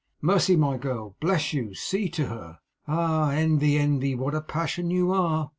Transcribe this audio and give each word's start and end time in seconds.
Mercy, 0.23 0.55
my 0.55 0.77
girl, 0.79 1.15
bless 1.19 1.53
you! 1.53 1.75
See 1.75 2.09
to 2.09 2.25
her. 2.25 2.57
Ah, 2.87 3.29
envy, 3.33 3.77
envy, 3.77 4.15
what 4.15 4.33
a 4.33 4.41
passion 4.41 4.89
you 4.89 5.11
are! 5.11 5.49